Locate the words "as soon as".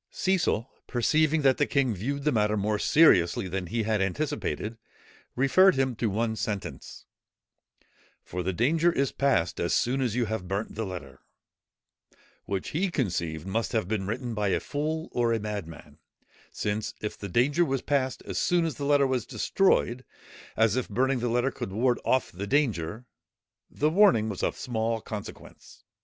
9.59-10.15, 18.25-18.77